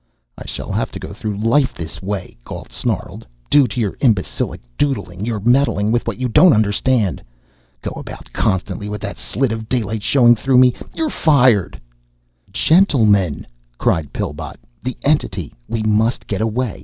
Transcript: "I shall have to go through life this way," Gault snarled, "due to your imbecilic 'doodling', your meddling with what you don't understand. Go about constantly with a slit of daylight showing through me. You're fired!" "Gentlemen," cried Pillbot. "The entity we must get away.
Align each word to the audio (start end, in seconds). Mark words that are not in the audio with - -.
"I 0.35 0.47
shall 0.47 0.71
have 0.71 0.91
to 0.93 0.99
go 0.99 1.13
through 1.13 1.37
life 1.37 1.75
this 1.75 2.01
way," 2.01 2.35
Gault 2.43 2.71
snarled, 2.71 3.27
"due 3.51 3.67
to 3.67 3.79
your 3.79 3.97
imbecilic 4.01 4.59
'doodling', 4.75 5.25
your 5.27 5.39
meddling 5.39 5.91
with 5.91 6.07
what 6.07 6.17
you 6.17 6.27
don't 6.27 6.53
understand. 6.53 7.21
Go 7.83 7.91
about 7.91 8.33
constantly 8.33 8.89
with 8.89 9.03
a 9.03 9.15
slit 9.15 9.51
of 9.51 9.69
daylight 9.69 10.01
showing 10.01 10.35
through 10.35 10.57
me. 10.57 10.73
You're 10.95 11.11
fired!" 11.11 11.79
"Gentlemen," 12.51 13.45
cried 13.77 14.11
Pillbot. 14.11 14.55
"The 14.81 14.97
entity 15.03 15.53
we 15.67 15.83
must 15.83 16.25
get 16.25 16.41
away. 16.41 16.79